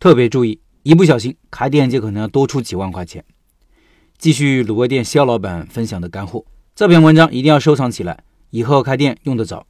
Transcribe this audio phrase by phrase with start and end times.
[0.00, 3.24] 特别注意，一不小心开店就可能要多出几万块钱。
[4.16, 9.66] 继续卤味店肖老板分享的干货，这篇文章一定要收藏起来，以后开店用得着。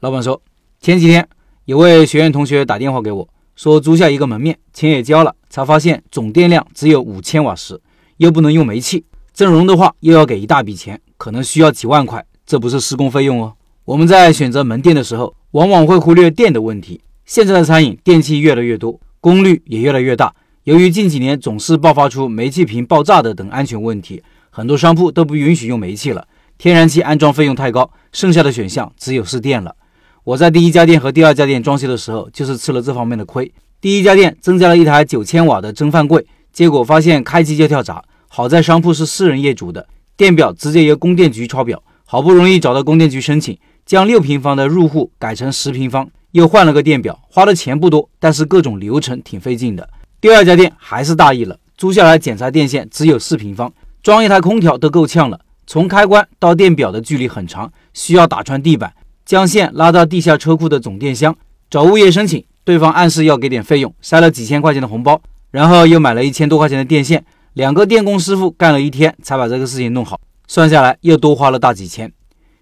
[0.00, 0.40] 老板说，
[0.80, 1.28] 前几天
[1.66, 7.78] 有位学员同学打电话给我，说租下一个门面，钱也交了，才发现总电量只有五千瓦时，
[8.16, 9.04] 又不能用煤气，
[9.34, 13.54] 增容的话又要给一大笔钱，可能需要几万块，这不是施工费用哦。
[13.84, 17.02] 我们在选择门店的时候，往往会忽略电的问题。
[17.24, 20.32] 现在的餐饮电器越来越多，功率也越来越大。
[20.62, 26.28] 由于近几年总是爆发出煤气瓶爆炸的等安全问题，很多商铺都不允许用煤气了。
[26.58, 29.74] 天然气安装费用太高，剩下的选项只有是电了。
[30.22, 33.52] 我在第一家店和第二家店装修的时候，就是吃了这方面的亏。
[33.80, 38.00] 第一家店增加了一台九千瓦的蒸饭柜，结果发现开机就跳闸。
[38.28, 49.88] 好在商铺是私人业主的，电表直接由供电局抄表，好不容易找到供电局申请，将六平方的入户改成十平方，又换了个电表，花的钱不多，但是各种流程挺费劲的。
[50.20, 55.40] 第二家店还是大意了，租下来检查电线只有四平方，装一台空调都够呛了。
[55.66, 58.92] 从开关到电表的距离很长，需要打穿地板，
[59.24, 61.34] 将线拉到地下车库的总电箱，
[61.70, 65.18] 找物业申请，对方暗示要给点费用，塞了几千块钱的红包，
[65.52, 72.12] 然后又买了一千多块钱的电线，两个电工师傅干了一天才把这个事情弄好，算下来又多花了大几千。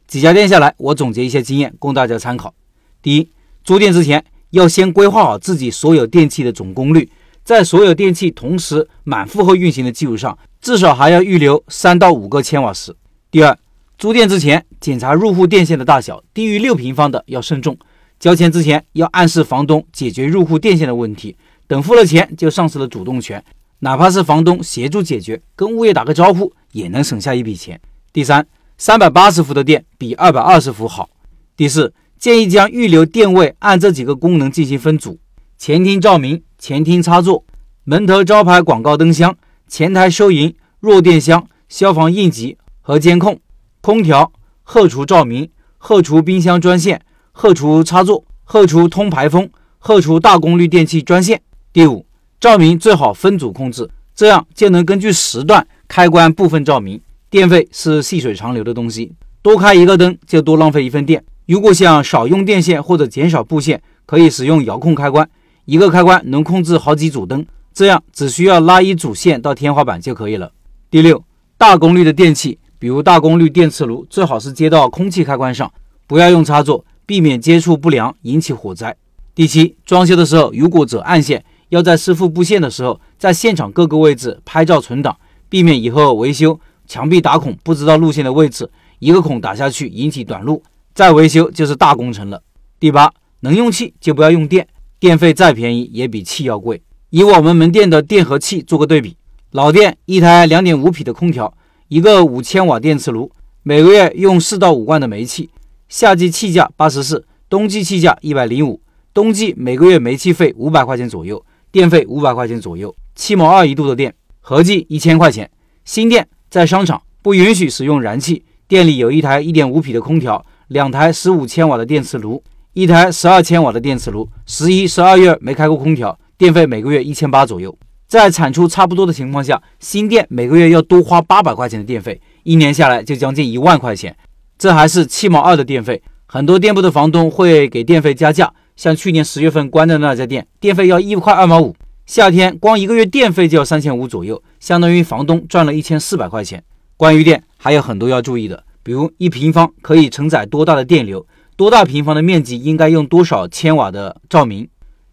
[0.07, 2.55] 几家店下来，我总结一些经验供大家参考：
[3.03, 3.29] 第一，
[3.65, 7.11] 租店之前要先规划好自己所有电器的总功率。
[7.43, 12.95] 在所有电器同时满负荷运行的基础上，至少还要预留三到五个千瓦时。
[13.31, 13.59] 第二，
[13.99, 17.77] 租店之前检查入户电线的大小，低于六平方的要慎重。
[18.19, 23.45] 交钱之前要暗示房东解决入户电线的问题，等付了钱就丧失了主动权。
[23.81, 27.79] 哪怕是房东协助解决，跟物业打个招呼也能省下一笔钱。
[28.11, 28.47] 第三，
[28.79, 31.11] 三百八十伏的电比二百二十伏好。
[31.55, 31.93] 第四，
[32.25, 35.19] 建议将预留电位按这几个功能进行分组：
[35.59, 36.43] 前厅照明。
[36.59, 37.45] 前厅插座、
[37.85, 39.37] 门头招牌广告灯箱、
[39.69, 43.39] 前台收银、弱电箱、消防应急和监控、
[43.83, 51.43] 空调、后厨照明、后厨冰箱专线、后厨插座、后厨通排风、后厨大功率电器专线。
[51.75, 52.07] 第五，
[52.41, 56.99] 照明最好分组控制，这样就能根据时段开关部分照明。
[57.29, 59.13] 电费是细水长流的东西，
[59.43, 61.23] 多开一个灯就多浪费一份电。
[61.47, 65.29] 如果想少用电线或者减少布线，可以使用遥控开关。
[65.67, 67.45] 一个开关能控制好几组灯，
[67.75, 70.51] 这样只需要拉一组线到天花板就可以了。
[70.91, 71.23] 第六，
[71.59, 75.71] 大功率的电器，比如大功率电磁炉，最好是接到空气开关上，
[76.07, 78.97] 不要用插座，避免接触不良引起火灾。
[79.35, 85.15] 第七，装修的时候如果走暗线，要在师傅布线的时候，在现场各个位置拍照存档，
[85.51, 90.63] 避免以后维修墙壁打孔不知道路线的位置，一个孔打下去引起短路，
[90.95, 92.41] 再维修就是大工程了。
[92.79, 94.69] 第八，能用气就不要用电。
[95.01, 96.81] 电费再便宜也比气要贵。
[97.11, 99.17] 以我们门店的电和气做个对比，
[99.51, 101.53] 老店一台两点五匹的空调，
[101.89, 103.31] 一个五千瓦电磁炉，
[103.65, 105.51] 每个月用四到五罐的煤气。
[105.89, 108.81] 夏季气价八十四，冬季气价一百零五。
[109.13, 115.51] 冬季每个月煤气费五百块钱左右，电费五百块钱左右，七毛二一度的电，合计一千块钱。
[115.85, 122.43] 新店在商场不允许使用燃气，店里有一台一点五匹的空调，两台十五千瓦的电磁炉。
[122.73, 127.79] 一台十二千瓦的电磁炉，十一、十二月没开过空调，电费每个月一千八左右。
[128.09, 134.17] 在产出差不多的情况下，新店每个月要多花八百块钱的电费，一年下来就将近一万块钱。
[134.59, 136.03] 这还是七毛二的电费。
[136.27, 141.77] 很多店铺的房东会给电费加价，像去年十月份关的那家店，电费要一块二毛五。
[142.07, 146.63] 夏天光一个月电费就要三千五左右，相当于房东赚了一千四百块钱。
[146.97, 151.27] 关于电还有很多要注意的，比如一平方可以承载多大的电流。
[151.57, 154.69] 多大平方的面积应该用多少千瓦的照明？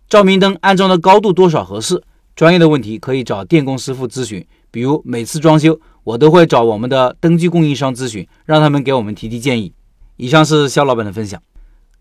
[0.09, 2.04] 照明灯安装的高度多少合适？
[2.36, 4.46] 专业的问题可以找电工师傅咨询。
[4.72, 9.74] 比如每次装修，我都会找我们的灯具供应商咨询，让他们给我们提提建议。
[10.18, 11.42] 以上是肖老板的分享。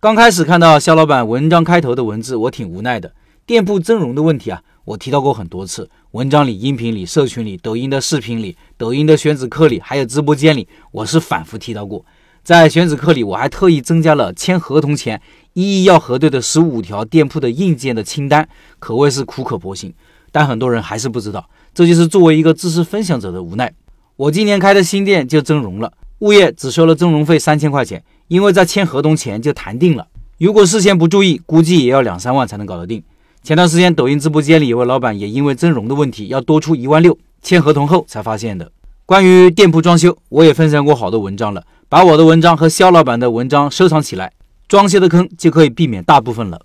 [0.01, 3.13] 刚开始看到肖老板文章开头的文字，我挺无奈的。
[3.45, 12.05] 店铺增容的问题啊，我提到过很多次，文章里、音频里、社群里、抖音的视频里、抖音的选址课里，还有直播间里，我是反复提到过。
[12.43, 15.21] 在选址课里，我还特意增加了签合同前
[15.53, 18.49] 一一要核对的十五条店铺的硬件的清单，
[18.79, 19.93] 可谓是苦口婆心。
[20.33, 23.71] 但很多人还是不知道，这就是作为一个知识分享者的无奈。
[24.17, 30.07] 我今年开的新店就增容了，物业只收了增容费三千块钱，因为在签合同前就谈定了。
[30.39, 33.03] 如果事先不注意，估计也要两三万才能搞得定。
[33.43, 38.71] 前段时间抖音直播间里有位老板也因为增容的问题要多出一万六，签合同后才发现的。
[39.07, 41.65] 关于店铺装修，我也分享过好多文章了。
[41.89, 44.33] 把我的文章和肖老板的文章收藏起来，
[44.69, 46.61] 装修的坑就可以避免大部分了。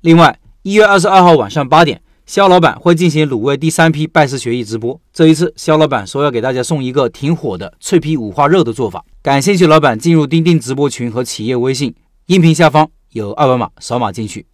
[0.00, 5.00] 另外，一月二十二号晚上八点，肖老板会进行卤味第三批拜师学艺直播。
[5.12, 9.04] 这一次，肖老板说要给大家送一个挺火的脆皮五花肉的做法。
[9.22, 11.94] 感兴趣老板进入钉钉直播群和企业微信，
[12.26, 14.44] 音频下方有二维码，扫码进去。